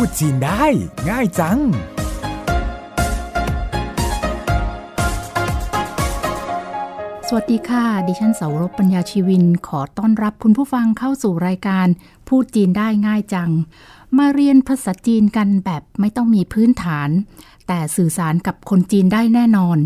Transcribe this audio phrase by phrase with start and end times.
[0.00, 0.64] พูดจีนได้
[1.10, 1.58] ง่ายจัง
[7.28, 11.86] สวัสดีค่ะ ดิฉันเสารบปัญญาชีวิน ขอต้อนรับคุณผู้ฟังเข้าสู่รายการ
[12.28, 13.50] พูดจีนได้ง่ายจัง
[14.18, 17.08] มาเรียนภาษาจีนกันแบบไม่ต้องมีพื้นฐาน
[17.66, 19.78] แต่สื่อสารกับคนจีนได้แน่นอน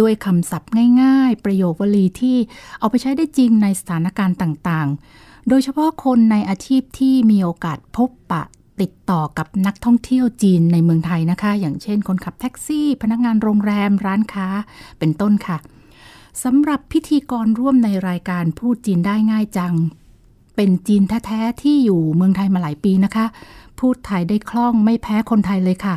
[0.00, 0.72] ด้วยคำศัพท์
[1.02, 2.38] ง่าย ๆ ประโยควลีที่
[2.78, 8.44] เอาไปใช้ได้จริงในสถานการณ์ต่างๆ โดยเฉพาะคนในอาชีพที่มีโอกาสพบปะ
[8.80, 14.46] ติดต่อกับนักท่องเที่ยวจีนในเมืองไทยนะคะ อย่างเช่น คนขับแท็กซี่ พนักงานโรงแรมร้านค้า
[14.98, 15.58] เป็นต้นค่ะ
[16.42, 19.74] สำหรับพิธีกรร่วมในรายการพูดจีนได้ง่ายจัง
[20.56, 23.26] เป็นจีนแท้ๆที่อยู่เมืองไทยมาหลายปีนะคะ
[23.78, 25.94] พูดไทยได้คล่องไม่แพ้คนไทยเลยค่ะ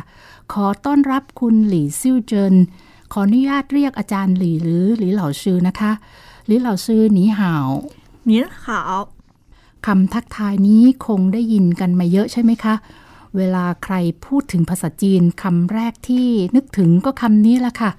[0.52, 2.54] ขอต้อนรับคุณหลี่ซิ่วเจิน
[3.12, 5.92] ขออนุญาตเรียกอาจารย์หลี่หรือหลี่เหล่าชื่อนะคะ
[6.46, 7.68] หลี่เหล่าชื่อหนีหาว
[8.30, 8.32] 您
[8.62, 9.10] 好
[9.86, 12.74] คำทักทายนี้คงได้ยินกันมาเยอะใช่ไหมคะ
[13.36, 13.94] เวลาใคร
[14.26, 17.90] พูดถึงภาษาจีนคำแรกที่นึกถึงก็คำนี้แหละค่ะ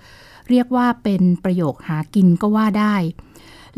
[0.50, 2.96] เรียกว่าเป็นประโยคหากินก็ว่าได้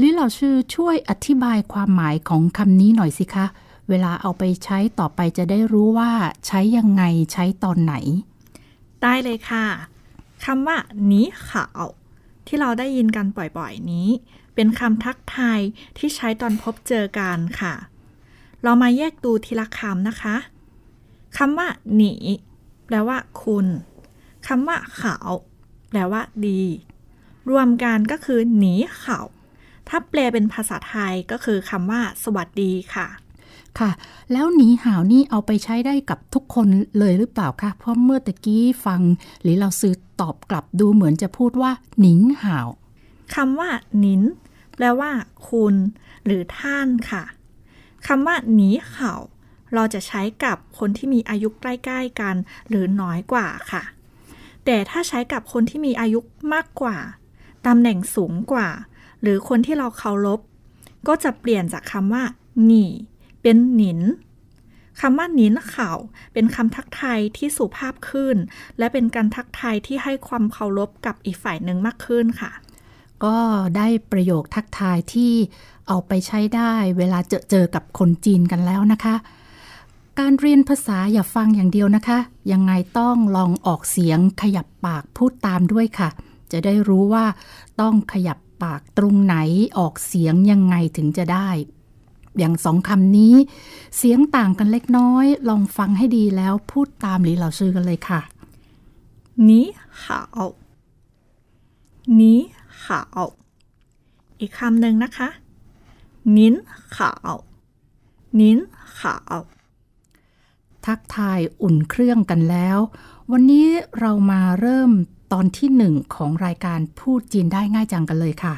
[0.01, 3.45] ลิเหล่าชื่อช่วยอธิบายความหมายของคำนี้หน่อยสิคะ
[3.89, 6.11] เวลาเอาไปใช้ต่อไปจะได้รู้ว่า
[6.47, 7.93] ใช้ยังไงใช้ตอนไหน
[9.01, 9.65] ได้เลยค่ะ
[10.45, 11.85] คำว่าหนีขาว
[12.47, 13.25] ที่เราได้ยินกัน
[13.57, 14.09] บ่อยๆนี้
[14.55, 15.59] เป็นคำทักทาย
[15.97, 17.73] ที่ใช้ตอนพบเจอกันค่ะ
[18.63, 20.35] เรามาแยกดูทีละคำนะคะ
[21.37, 22.13] คำว่าหนี
[22.85, 23.65] แปลว่าคุณ
[24.47, 25.31] คำว่าขาว
[25.89, 26.61] แปลว่าดี
[27.49, 29.25] รวมกันก็คือหนีขาว
[29.87, 33.07] ถ้าแปลเป็นภาษาไทยก็คือคำว่า สวัสดีค่ะ
[33.79, 33.91] ค่ะ
[34.31, 36.67] แล้วหนีห่าวนี่เอาไปใช้ได้กับทุกคน
[36.99, 39.01] เลยหรือเปล่าคะเพราะเมื่อตะกี้ฟัง
[39.41, 42.67] หรือเราซื้อตอบกลับดูเหมือนจะพูดว่า หนิงห่าว
[43.35, 43.69] คำว่า
[43.99, 44.21] หนิน
[44.75, 45.11] แปลว่า
[45.49, 45.75] คุณ
[46.25, 47.23] หรือท่านค่ะ
[48.07, 49.13] คำว่าหนีเห่า
[49.73, 52.35] เราจะใช้กับคนที่มีอายุใกล้ๆกัน
[52.69, 53.83] หรือน้อยกว่าค่ะ
[54.65, 56.19] แต่ถ้าใช้กับคนที่มีอายุ
[56.53, 56.97] มากกว่า
[57.67, 58.69] ตำแหน่งสูงกว่า
[59.21, 60.39] หรือคนที่เราเคารพ
[61.07, 62.23] ก็จะเปลี่ยนจากคำว่า
[62.65, 62.85] หนี
[63.41, 63.99] เป็นหนิน
[65.01, 65.91] คำว่าหนินเข่า
[66.33, 68.37] เป็นคำทักทายที่สุภาพขึ้น
[68.77, 72.51] และเป็นการทักทายที่ให้ความเคารพกับอีกฝ่ายหนึ่งมากขึ้นค่ะ
[73.25, 73.37] ก็
[73.77, 75.33] ได้ประโยคทักทายที่
[75.87, 79.15] เอาไปใช้ได้เวลาเจอเจอกับคนจีนกันแล้วนะคะ
[80.19, 82.19] การเรียนภาษาอย่าฟังอย่างเดียวนะคะ
[82.51, 86.09] ยังไงต้องลองออกเสียงขยับปากพูดตามด้วยค่ะ
[86.51, 87.25] จะได้รู้ว่า
[87.81, 89.35] ต้องขยับปากตรงไหน
[89.77, 91.49] ออกเสียงยังไงถึงจะได้
[92.37, 93.35] อย่างสองคำนี้
[93.97, 98.21] เสียงต่างกันเล็กน้อย ลองฟังให้ดีแล้วพูดตามหรือเราชื่อกันเลยค่ะ
[102.19, 102.31] 你
[102.84, 103.32] 好你好
[104.40, 105.28] อีกคำหนึ่งนะคะ
[106.36, 106.54] นิน
[106.96, 107.38] ขาว
[108.40, 108.58] นิน
[109.00, 109.36] ขาว
[110.86, 112.78] ทักทายอุ่นเครื่องกันแล้ว
[113.30, 113.68] วันนี้
[114.00, 114.90] เรามาเริ่ม
[115.32, 118.54] ตอนที่หนึ่งของรายการพูดจีนได้ง่ายจังกันเลยค่ะ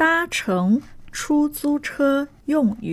[0.00, 0.02] 搭
[0.36, 0.38] 乘
[1.16, 1.88] 出租车
[2.52, 2.54] 用
[2.86, 2.88] 语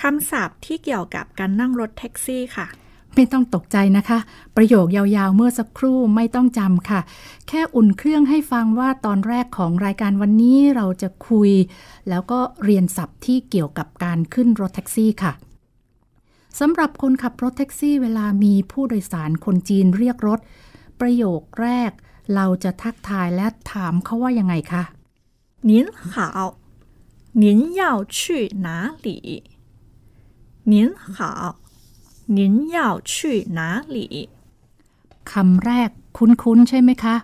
[0.00, 2.66] คำศัพท์ที่เกี่ยวกับการนั่งรถแท็กซี่ค่ะ
[3.14, 4.18] ไม่ต้องตกใจนะคะ
[4.56, 7.00] ประโยคยาวๆเมื่อสักครู่ไม่ต้องจำค่ะ
[7.48, 11.50] แค่อุ่นเครื่องให้ฟังว่าตอนแรกของรายการวันนี้เราจะคุย
[12.08, 15.32] แล้วก็เรียนศัพท์ที่เกี่ยวกับการขึ้นรถแท็กซี่ค่ะ
[16.60, 20.40] สำหรับคนขับรถแท็กซี่ เวลามีผู้โดยสารคนจีนเรียกรถ
[21.00, 21.90] ประโยคแรก
[22.34, 24.82] เราจะทักทายและถามเขาว่ายังไงคะ
[25.70, 25.72] 您
[26.12, 26.14] 好
[27.42, 27.44] 您
[27.80, 27.82] 要
[28.18, 28.18] 去
[28.66, 28.68] 哪
[29.06, 29.08] 里
[30.72, 30.74] 您
[31.14, 31.58] 好
[32.38, 32.40] 您
[32.76, 32.78] 要
[33.12, 33.14] 去
[33.58, 33.60] 哪
[33.96, 33.96] 里
[35.30, 37.16] คำแรกคุ้นๆใช่ไหมคะ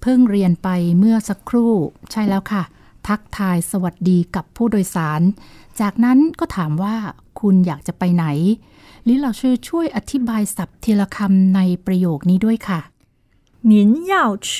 [0.00, 1.72] เพิ่งเรียนไปเมื่อสักครู่
[2.10, 2.62] ใช่แล้วค่ะ
[3.06, 5.22] ทักทายสวัสดีกับผู้โดยสาร
[5.80, 6.96] จากนั้นก็ถามว่า
[7.40, 8.26] คุณอยากจะไปไหน
[9.06, 12.80] ลิเราชื่อช่วยอธิบายศัพท์ทีละคำในประโยคนี้ด้วยค่ะ
[13.72, 13.74] 您
[14.12, 14.14] 要
[14.50, 14.52] 去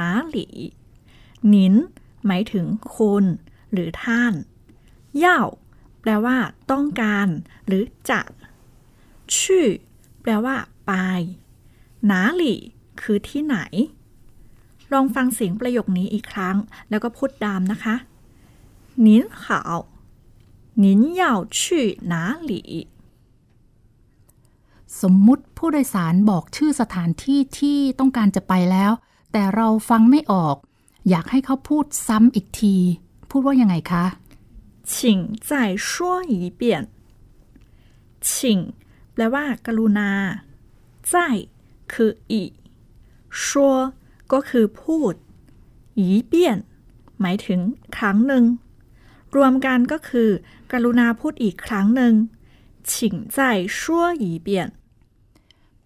[0.00, 0.02] 哪
[0.34, 0.36] 里
[1.52, 1.54] 您
[2.26, 3.24] หมายถึงคุณ
[3.72, 4.32] หรือท่าน
[5.18, 5.40] เย่า
[6.00, 6.38] แปลว่า
[6.70, 7.28] ต้องการ
[7.66, 8.20] หรือจะ
[9.38, 9.66] ชื่อ
[10.22, 10.56] แปลว่า
[10.86, 10.92] ไป
[12.06, 12.58] หนาหลี่
[13.00, 13.58] คือที่ไหน
[14.92, 16.56] ลองฟังเสียงประโยคนี้อีกครั้ง
[16.90, 17.94] แล้วก็พูดตามนะคะ
[19.06, 19.08] 您
[19.42, 19.44] 好
[20.84, 20.86] 您
[21.20, 21.22] 要
[21.58, 21.60] 去
[22.12, 22.14] 哪
[22.50, 22.52] 里
[25.00, 28.92] สมมุติผู้โดยสารบอกชื่อสถานที่ที่ต้องการจะไปแล้ว
[29.32, 30.56] แต่เราฟังไม่ออก
[31.08, 32.76] อยากให้เขาพูดซ้ำอีกที
[33.30, 34.04] พูดว่ายังไงคะ
[34.92, 34.92] 请
[35.48, 35.50] 再
[35.88, 35.88] 说
[36.32, 36.62] 一遍
[38.28, 38.30] 请
[39.19, 40.09] แปลว่า กรุณา
[41.09, 41.15] ใจ
[41.93, 42.43] คืออี
[43.43, 43.75] ชัว
[44.31, 45.13] ก็คือพูด
[45.95, 46.57] หยีเปี้ยน
[47.19, 47.59] หมายถึง
[47.97, 48.43] ครั้งหนึ่ง
[49.35, 50.29] รวมกันก็คือ
[50.71, 52.13] กรุณาพูดอีกครั้งหนึ่ง
[52.93, 53.39] ฉิงใจ
[53.79, 54.69] ชัวหยีเปี้ยน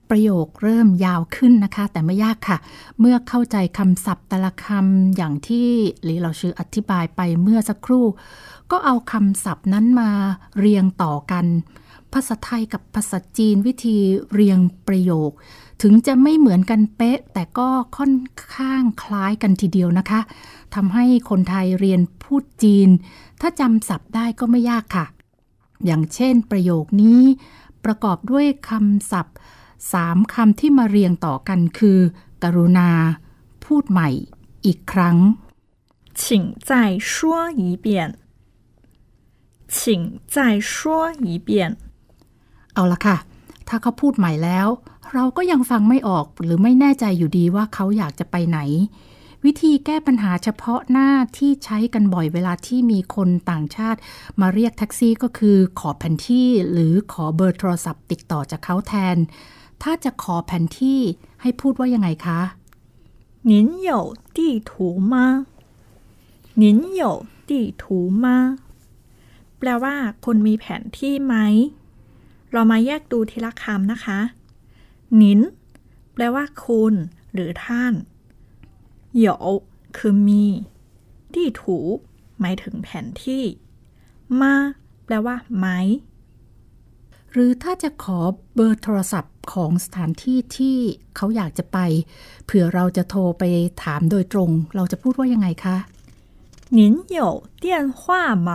[0.10, 2.58] ประโยคเริ่มยาวขึ้นนะคะ แต่ไม่ยากค่ะ
[3.00, 5.70] เมื่อเข้าใจคำศัพท์แต่ละคำอย่างที่
[6.04, 8.06] หรือเราชื่ออธิบายไปเมื่อสักครู่
[8.72, 10.10] ก็เอาคำศัพท์นั้นมา
[10.60, 11.46] เรียงต่อกัน
[12.13, 13.99] ภาษาไทยกับภาษาจีนวิธี
[14.33, 15.31] เรียงประโยค
[15.83, 18.15] ถึงจะไม่เหมือนกันเป๊ะ แต่ก็ค่อน
[18.55, 20.21] ข้างคล้ายกันทีเดียวนะคะ
[20.75, 22.89] ทำให้คนไทยเรียนพูดจีน
[23.41, 25.07] ถ้าจำศัพท์ได้ก็ไม่ยากค่ะ
[25.85, 27.23] อย่างเช่นประโยคนี้
[27.85, 29.37] ประกอบด้วยคำศัพท์
[29.93, 31.99] สามคำที่มาเรียงต่อกันคือ
[32.43, 32.91] กรุณา
[33.65, 34.09] พูดใหม่
[34.67, 35.17] อีกครั้ง
[36.21, 36.23] 请
[36.69, 37.11] 再说
[37.63, 37.87] 一遍
[39.69, 41.77] 请再说一遍
[42.75, 43.17] เอาละค่ะ
[43.69, 44.69] ถ้าเขาพูดใหม่แล้ว
[45.13, 48.61] เราก็ยังฟังไม่ออกหรือไม่แน่ใจอยู่ดีว่าเขาอยากจะไปไหน
[49.45, 53.99] วิธีแก้ปัญหาเฉพาะหน้าที่ใช้กันบ่อยเวลาที่มีคนต่างชาติ
[54.41, 59.17] มาเรียกแท็กซี่ก็คือขอแผนที่หรือขอเบอร์โทรศัพท์ติดต่อจากเขาแทน
[59.83, 61.01] ถ้าจะขอแผนที่
[61.43, 62.41] ให้พูดว่ายังไงคะ
[63.51, 63.53] 您
[63.89, 63.91] 有
[64.37, 64.39] 地
[64.69, 64.71] 图
[65.13, 65.15] 吗
[66.63, 66.65] 您
[67.01, 67.03] 有
[67.49, 67.51] 地
[67.81, 67.83] 图
[68.25, 68.27] 吗
[69.59, 69.95] แปลว่า
[70.25, 71.35] คุณมีแผนที่ไหม
[72.53, 74.19] เรามาแยกดูทีละคำนะคะ
[75.21, 75.41] นิน
[76.15, 76.95] แปลว่าคุณ
[77.35, 77.95] หรือท่าน
[79.17, 79.27] เหย
[79.97, 80.45] คือมี
[81.35, 81.79] ที่ถู
[82.41, 83.45] หมายถึงแผนที่
[84.41, 84.55] มา
[85.05, 85.67] แปลว่าไหม
[87.33, 88.19] หรือถ้าจะขอ
[88.55, 90.77] เบอร์โทรศัพท์ของสถานที่ที่
[91.17, 91.79] เขาอยากจะไป
[92.45, 93.45] เผื่อเราจะโทรไป
[93.83, 95.77] ถามโดยตรง เราจะพูดว่ายังไงคะ
[96.79, 96.81] 您
[97.19, 97.21] 有
[97.65, 97.67] 电
[97.99, 98.01] 话
[98.49, 98.51] 吗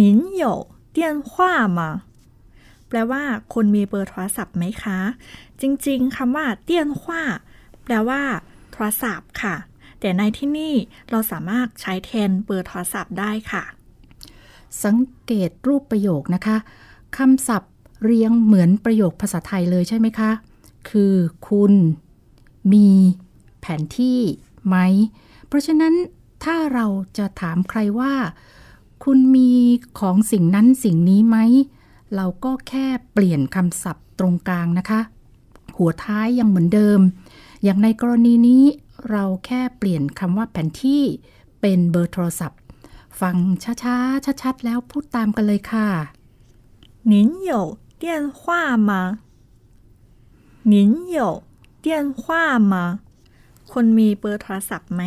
[0.00, 0.44] 您有
[0.96, 1.32] 电话
[1.78, 1.80] 吗
[2.93, 3.23] แปลว่า
[3.53, 4.99] คุณมีเบอร์โทรศัพท์ไหมคะ
[5.61, 7.23] จริงๆคำว่า เตี้ยนขว้า
[7.83, 8.21] แปลว่า
[8.71, 9.55] โทรศัพท์ค่ะ
[9.99, 10.73] แต่ในที่นี่
[11.09, 13.63] เราสามารถใช้แทนเบอร์โทรศัพท์ได้ค่ะ
[14.83, 16.57] สังเกตรูปประโยคนะคะ
[17.17, 17.73] คำศัพท์
[18.03, 20.31] เรียงเหมือนประโยคภาษาไทยเลยใช่ไหมคะ
[20.89, 21.13] คือ
[21.49, 21.73] คุณ
[22.73, 22.89] มี
[23.61, 24.19] แผนที่
[24.67, 24.77] ไหม
[25.47, 25.93] เพราะฉะนั้น
[26.43, 26.85] ถ้าเรา
[27.17, 28.13] จะถามใครว่า
[29.03, 29.51] คุณมี
[29.99, 31.37] ของสิ่งนั้นสิ่งนี้ไหม
[32.14, 35.00] เราก็แค่เปลี่ยนคำศัพท์ตรงกลางนะคะ
[35.76, 37.00] หัวท้ายยังเหมือนเดิม
[37.64, 38.64] อย่างในกรณีนี้
[39.10, 41.02] เราแค่เปลี่ยนคำว่าแผนที่
[41.60, 42.60] เป็นเบอร์โทรศัพท์
[43.20, 43.36] ฟัง
[43.82, 45.88] ช้าๆ ชัดๆ แล้วพูดตามกันเลยค่ะ
[47.12, 47.14] 您
[47.50, 47.52] 有
[48.02, 48.04] 电
[48.38, 48.40] 话
[48.88, 48.90] 吗
[50.72, 50.74] 您
[51.16, 51.18] 有
[51.84, 51.86] 电
[52.20, 52.22] 话
[52.72, 52.74] 吗
[53.72, 55.02] คนมีเบอร์โทรศัพท์ไหม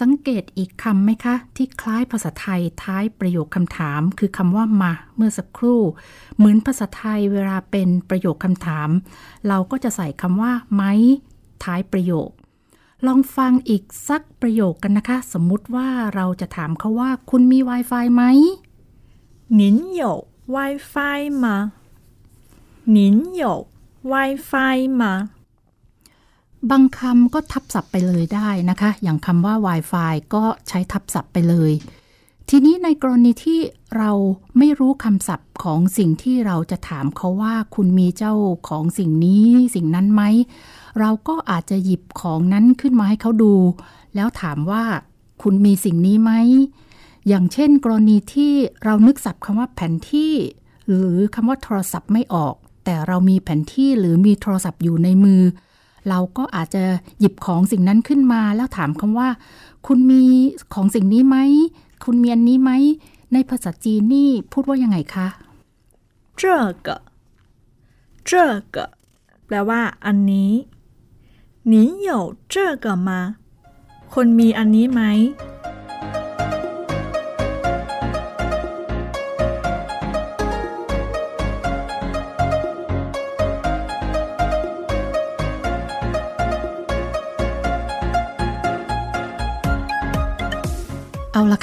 [0.00, 5.80] สังเกตอีกคำไหมคะ ที่คล้ายภาษาไทยท้ายประโยคคำถาม คือคำว่ามา เมื่อสักครู่
[6.36, 8.88] เหมือนภาษาไทยเวลาเป็นประโยคคำถาม
[9.48, 10.82] เราก็จะใส่คำว่าไหม
[11.64, 12.30] ท้ายประโยค
[13.06, 18.22] ลองฟังอีกสักประโยคกันนะคะ สมมุติว่าเราจะถามเขาว่า คุณมี Wi-Fi ไหม
[19.60, 19.62] 您
[20.00, 20.02] 有
[20.54, 21.46] Wi-Fi 吗
[22.96, 22.98] 您
[23.42, 23.44] 有
[24.12, 25.02] Wi-Fi 吗
[26.69, 31.71] บางคำก็ทับศัพท์ไปเลยได้นะคะ อย่างคำว่า Wi-Fi ก็ใช้ทับศัพท์ไปเลย
[32.49, 33.59] ทีนี้ในกรณีที่
[33.97, 34.11] เรา
[34.57, 38.33] ไม่รู้คำศัพท์ของสิ่งที่เราจะถามเขาว่าคุณมีเจ้า
[38.67, 40.23] ของสิ่งนี้ สิ่งนั้นไหม
[40.99, 43.53] เราก็อาจจะหยิบของนั้นขึ้นมาให้เขาดู
[44.15, 44.83] แล้วถามว่า
[45.41, 46.31] คุณมีสิ่งนี้ไหม
[47.27, 48.53] อย่างเช่น กรณีที่
[48.83, 50.33] เรานึกศัพท์คำว่าแผนที่
[50.87, 55.41] หรือคำว่าโทรศัพท์ไม่ออก แต่เรามีแผนที่หรือมีโทรศัพท์อยู่ในมือ
[56.08, 56.82] เราก็อาจจะ
[57.18, 59.28] หยิบของสิ่งนั้นขึ้นมาแล้วถามคำว่า
[59.86, 60.24] คุณมี
[60.74, 61.36] ของสิ่งนี้ไหม
[62.04, 62.70] คุณมีอันนี้ไหม
[63.32, 65.28] ในภาษาจีนนี่พูดว่ายังไงคะ
[66.40, 66.42] 这
[66.86, 66.88] 个
[68.28, 68.30] 这
[68.74, 68.76] 个
[69.46, 70.52] แปลว่า อันนี้
[71.72, 71.74] 您
[72.08, 72.10] 有
[72.52, 73.10] 这个吗
[74.14, 75.02] คนมีอันนี้ไหม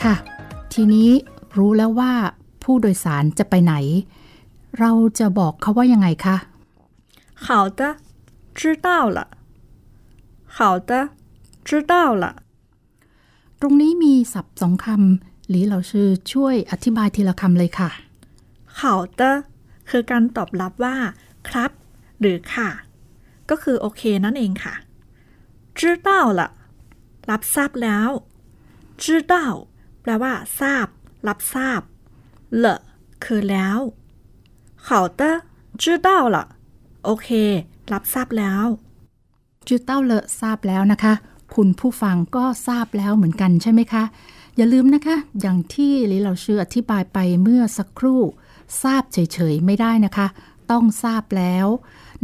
[0.04, 0.16] ค่ะ
[0.74, 1.10] ทีนี้
[1.58, 2.14] รู้แล้วว่า
[2.64, 3.74] ผู้โดยสารจะไปไหน
[4.80, 6.36] เราจะบอกเขาว่ายังไงคะ
[7.46, 7.48] 好
[7.80, 7.82] 的
[8.60, 9.20] 知道了
[10.58, 10.58] 好
[10.90, 10.92] 的
[11.68, 12.26] 知道了
[13.60, 17.90] ตรงนี้มีศัพท์สองคำหรือเราชื่อช่วยอธิบายทีละคำเลยค่ะ
[18.80, 18.82] 好
[19.20, 19.22] 的
[19.90, 20.96] คือการตอบรับว่า
[21.50, 21.72] ครับ
[22.20, 22.70] หรือค่ะ
[23.50, 24.74] ก็คือโอเคนั่นเองค่ะ
[25.80, 26.42] 知道了
[27.30, 28.10] รับทราบแล้ว
[29.04, 29.36] 知道
[30.08, 30.88] แปลว่า ทราบ
[31.28, 31.82] รับทราบ
[32.58, 32.66] เล
[33.24, 33.80] คือแล้ว
[34.88, 34.88] 好
[35.20, 35.22] 的
[35.82, 36.38] 知道了
[37.06, 37.30] โอเค
[37.92, 38.66] รับทราบแล้ว
[39.68, 41.14] จื้อเต้าเลทราบแล้วนะคะ
[41.56, 44.04] คุณผู้ฟังก็ทราบแล้วเหมือนกันใช่ไหมคะ
[44.58, 48.22] อย่าลืมนะคะ อย่างที่ลิเราเชื่ออธิบายไปเมื่อสักครู่
[48.84, 50.28] ทราบเฉยๆไม่ได้นะคะ
[50.72, 51.68] ต้องทราบแล้ว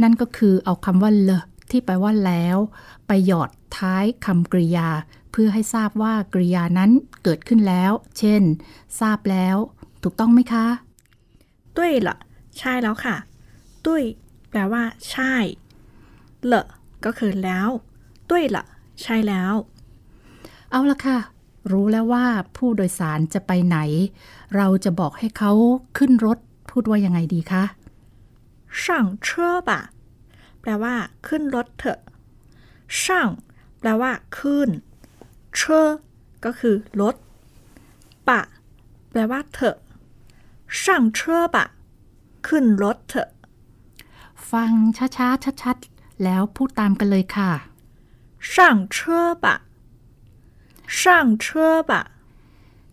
[0.02, 2.56] นั่นก็คือเอาคำว่าเลอที่แปลว่าแล้ว
[3.06, 4.88] ไปหยอดท้ายคำกริยา
[5.37, 6.91] เพื่อให้ทราบว่ากริยานั้น
[7.23, 8.41] เกิดขึ้นแล้ว เช่น
[8.99, 9.57] ทราบแล้ว
[10.03, 10.65] ถูกต้องไหมคะ
[11.77, 12.17] ด้วยละ
[12.57, 13.15] ใช่แล้วค่ะ
[13.87, 14.03] ด้วย
[14.49, 15.33] แปลว่า ใช่
[16.45, 16.65] เลอ
[17.05, 17.69] ก็คือแล้ว
[18.31, 18.63] ด้วยละ
[19.01, 19.53] ใช่แล้ว
[20.71, 21.17] เอาละค่ะ
[21.71, 22.25] รู้แล้วว่า
[22.57, 23.77] ผู้โดยสารจะไปไหน
[24.55, 25.51] เราจะบอกให้เขา
[25.97, 26.37] ขึ้นรถ
[26.69, 27.63] พูดว่ายังไงดีคะ
[28.85, 29.81] สั่งเชื่อบ่ะ
[30.61, 30.93] แปลว่า
[31.27, 31.99] ขึ้นรถเถอะ
[33.05, 33.29] สั่ง
[33.79, 34.69] แปลว่า ขึ้น
[35.55, 35.87] เชอ
[36.45, 37.15] ก็คือรถ
[38.27, 38.41] ปะ
[39.11, 39.77] แปลว่าเถอะ
[40.81, 41.63] ช่า
[42.47, 43.29] ขึ้นรถเถอะ
[44.51, 47.51] ฟังช้าๆชัดๆ แล้วพูดตามกันเลยค่ะ
[48.51, 49.55] ช่างเชอปะ
[50.99, 52.03] ช่างเชอะ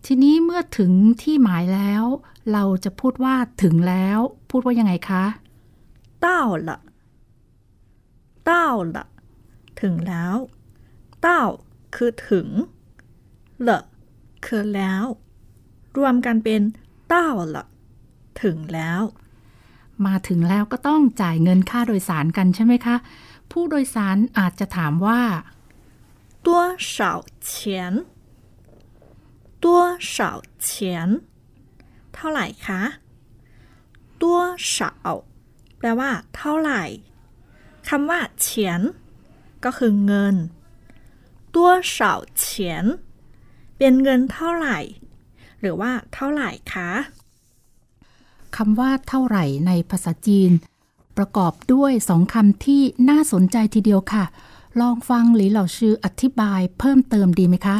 [0.05, 0.91] ทีนี้เมื่อถึง
[1.21, 2.03] ที่หมายแล้ว
[2.51, 5.23] เราจะพูดว่าถึงแล้ว พูดว่ายังไงคะ
[6.21, 6.79] เต้าละ
[8.45, 9.05] เต้าละ
[9.81, 10.35] ถึงแล้ว
[11.21, 12.48] เคือถึง
[13.68, 13.70] 了
[14.46, 15.04] คือแล้ว
[15.96, 16.62] รวมกันเป็น
[17.12, 17.14] 到
[17.54, 17.56] 了
[18.42, 19.02] ถึงแล้ว
[20.06, 22.96] มาถึงแล้วก็ต้องจ่ายเงินค่าโดยสารกันใช่ไหมคะ
[23.50, 25.20] ผู้โดยสารอาจจะถามว่า
[26.46, 26.48] 多
[26.94, 26.96] 少
[27.48, 27.50] 钱
[29.64, 29.66] 多
[30.14, 30.16] 少
[30.66, 30.68] 钱
[32.14, 32.82] เท่าไหร่คะ
[34.22, 34.24] 多
[34.74, 34.76] 少
[35.78, 36.82] แปลว่า เท่าไหร่
[37.88, 38.80] คำว่าเฉียน
[39.64, 40.36] ก็คือเงิน
[41.55, 42.85] ตัวเฉาเฉียน
[43.77, 44.79] เป็นเงินเท่าไหร่
[45.59, 46.91] หรือว่าเท่าไหร่คะ
[48.55, 50.51] คำว่าเท่าไหร่ในภาษาจีน
[51.17, 54.23] ประกอบด้วยสองคำที่น่าสนใจทีเดียวค่ะ
[54.79, 57.77] ลองฟังหรือเหล่าชื่ออธิบายเพิ่มเติมดีไหมคะ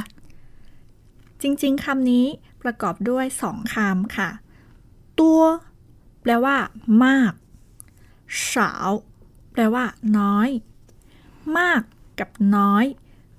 [1.42, 2.26] จริงๆคำนี้
[2.64, 4.30] ประกอบด้วยสองคำค่ะ
[5.20, 5.42] ตัว
[6.22, 6.58] แปลว่า
[7.06, 7.34] มาก
[8.54, 8.90] สาว
[9.54, 9.86] แปลว่า
[10.18, 10.50] น้อย
[11.58, 11.82] มาก
[12.20, 12.86] กับน้อย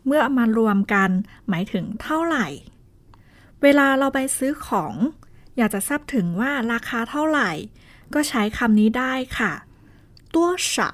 [0.06, 1.10] เมื่อมารวมกัน
[1.48, 2.46] หมายถึงเท่าไหร่
[3.62, 4.94] เวลาเราไปซื้อของ
[5.56, 7.50] อยากจะทราบถึงว่าราคาเท่าไหร่
[8.14, 9.52] ก็ใช้คำนี้ได้ค่ะ
[10.34, 10.92] ตัวเสา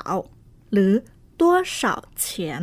[0.72, 0.92] หรือ
[1.40, 2.62] ตัวเสาเฉียน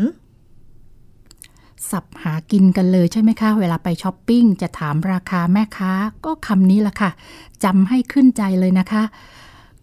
[1.90, 5.92] สับหากินกันเลยใช่ไหมคะ เวลาไปช้อปปิ้งจะถามราคาแม่ค้า
[6.26, 7.12] ก็คำนี้ละค่ะ
[7.64, 9.04] จำให้ขึ้นใจเลยนะคะ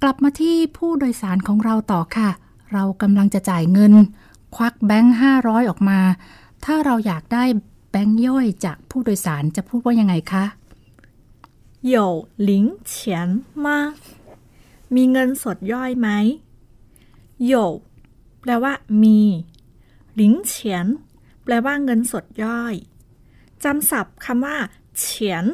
[0.03, 2.31] กลับมาที่ผู้โดยสารของเราต่อค่ะ
[2.73, 3.95] เรากำลังจะจ่ายเงิน
[4.57, 6.01] ควักแบงค์ห้าร้อยออกมา
[6.66, 7.44] ถ้าเราอยากได้
[7.92, 10.46] แบงค์ย่อยจากผู้โดยสารจะพูดว่ายังไงคะ
[11.94, 11.96] 有
[12.48, 12.50] 零
[12.94, 12.94] 钱
[13.64, 13.68] 吗
[14.96, 16.10] มีเงินสดย่อยไหม
[17.52, 17.54] 有
[18.42, 19.22] แปลว่า มี
[20.20, 20.54] 零钱
[21.44, 22.76] แปลว่าเงินสดย่อย
[23.64, 24.58] จำศัพท์คำว่า
[24.98, 25.46] เฉียน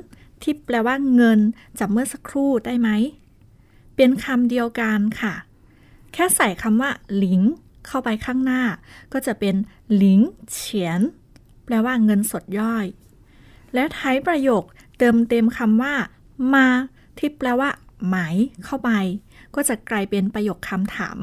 [0.41, 1.39] ที่แปลว่าเงิน
[1.79, 2.89] จากเมื่อสักครู่ได้ไหม
[3.95, 5.33] เป็นคำเดียวกันค่ะ
[6.13, 7.41] แค่ใส่คำว่าหลิง
[7.87, 8.63] เข้าไปข้างหน้า
[9.13, 9.55] ก็จะเป็น
[9.95, 10.19] หลิง
[10.51, 11.01] เฉียน
[11.65, 12.85] แปลว่าเงินสดย่อย
[13.73, 14.63] และท้ายประโยค
[14.97, 15.93] เติมเต็มคำว่า
[16.53, 16.67] มา
[17.17, 17.69] ที่แปลว่า
[18.05, 18.15] ไหม
[18.65, 18.91] เข้าไป
[19.55, 21.17] ก็จะกลายเป็นประโยคคำถาม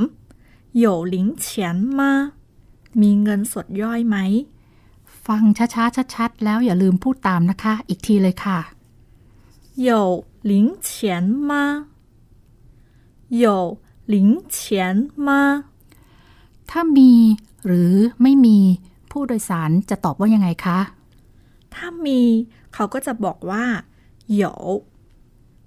[0.83, 1.47] 有零钱
[1.99, 2.00] 吗
[3.00, 4.17] มีเงินสดย่อยไหม
[5.26, 8.59] ฟังช้าๆ ชัดๆ แล้วอย่าลืมพูดตามนะคะ อีกทีเลยค่ะ
[9.88, 9.91] 有
[10.50, 10.52] 零
[10.87, 10.88] 钱
[11.49, 11.52] 吗
[13.43, 13.45] 有
[14.12, 14.17] 零
[14.57, 15.29] 钱吗
[16.72, 17.12] ถ้ามี
[17.66, 18.58] หรือไม่มี
[19.12, 20.80] ผู้โดยสารจะตอบว่ายังไงคะ
[21.76, 22.22] ถ้ามี
[22.74, 23.66] เขาก็จะบอกว่า
[24.32, 24.56] เหยา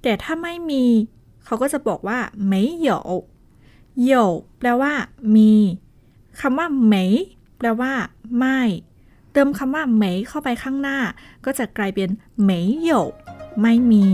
[0.03, 0.85] แต่ถ้าไม่มี
[1.45, 3.01] เขาก็จะบอกว่าไม่เหยา
[4.03, 4.93] เหยวแปลว่า
[5.37, 5.53] มี
[6.41, 7.05] คำว่าไม่
[7.59, 7.93] แปลว่า
[8.39, 8.59] ไม่
[9.33, 10.99] เติมคำว่าไม่เข้าไปข้างหน้า
[11.45, 12.09] ก็จะกลายเป็น
[12.43, 13.03] ไม่เหยา
[13.61, 14.07] ไม่มี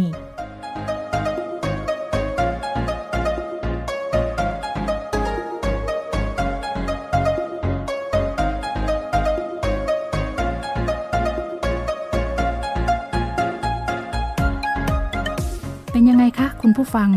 [16.95, 17.09] ฟัง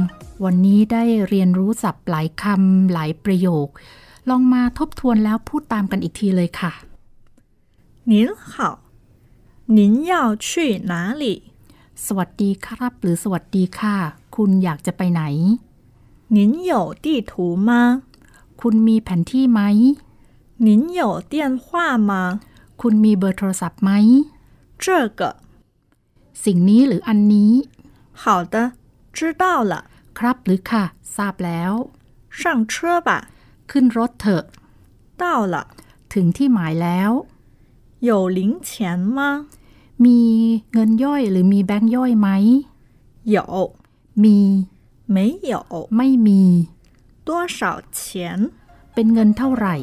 [0.45, 3.69] วันนี้ได้เรียนรู้ศัพท์หลายคำหลายประโยค
[4.29, 6.73] ลองมาทบทวนแล้วพูดตามกันอีกทีเลยค่ะ
[8.11, 8.13] 您
[8.51, 8.53] 好
[9.79, 9.79] 您
[10.11, 10.13] 要
[10.47, 10.49] 去
[10.91, 11.25] 哪里
[12.05, 13.97] สวัสดีครับ หรือสวัสดีค่ะ
[14.37, 15.23] คุณอยากจะไปไหน
[16.37, 16.39] 您
[16.71, 16.73] 有
[17.05, 17.33] 地图
[17.69, 17.71] 吗
[18.61, 19.61] คุณมีแผนที่ไหม
[20.67, 21.01] 您有
[21.33, 21.67] 电话
[22.11, 22.13] 吗
[22.81, 23.91] คุณมีเบอร์โทรศัพท์ไหม
[24.83, 24.87] 这
[25.19, 25.21] 个
[26.45, 27.53] สิ่งนี้หรืออันนี้
[28.23, 28.57] 好的
[29.17, 29.75] 知道了
[30.19, 30.85] ครับหรือค่ะ
[31.17, 31.73] ทราบแล้ว
[32.41, 32.41] 上
[32.73, 32.75] 车
[33.07, 33.11] 吧
[33.71, 34.45] ขึ้นรถเถอะ
[35.21, 35.57] 到了
[36.13, 37.11] ถึงที่หมายแล้ว
[38.09, 38.71] 有零钱
[39.17, 39.21] 吗
[40.05, 40.21] มี
[40.73, 42.29] เงินย่อยหรือมีแบงค์ย่อยไหม
[43.35, 43.37] 有
[44.23, 44.39] มี
[45.15, 45.17] 没
[45.53, 45.55] 有
[45.97, 46.43] ไม่มี
[47.29, 47.59] 多少
[47.99, 48.01] 钱
[48.95, 49.75] เป็นเงินเท่าไหร่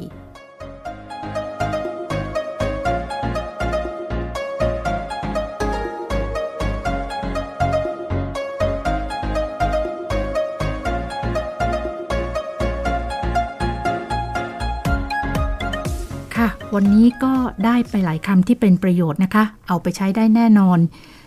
[16.74, 20.78] วันนี้ก็ได้ไปหลายคำที่เป็นประโยชน์นะคะ เอาไปใช้ได้แน่นอน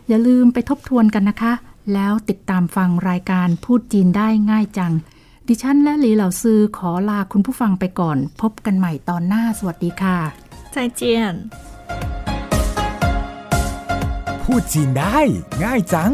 [0.07, 1.53] อย่าลืมไปทบทวนกันนะคะ
[1.93, 4.93] แล้วติดตามฟังรายการพูดจีนได้ง่ายจัง
[5.47, 10.17] ดิฉันและหลีเหล่าซือขอลาคุณผู้ฟังไปก่อน พบกันใหม่ตอนหน้าสวัสดีค่ะ
[10.73, 11.01] 再见
[14.43, 15.19] พูดจีนได้
[15.63, 16.13] ง่ายจัง